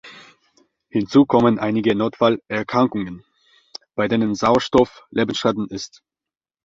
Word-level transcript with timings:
Hinzu 0.89 1.27
kommen 1.27 1.59
einige 1.59 1.93
Notfall-Erkrankungen, 1.93 3.23
bei 3.93 4.07
denen 4.07 4.33
Sauerstoff 4.33 5.05
lebensrettend 5.11 5.71
ist. 5.71 6.01